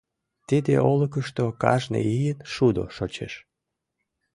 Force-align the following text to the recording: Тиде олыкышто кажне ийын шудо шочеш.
Тиде 0.47 0.75
олыкышто 0.91 1.43
кажне 1.61 1.99
ийын 2.15 2.39
шудо 2.53 2.83
шочеш. 2.95 3.33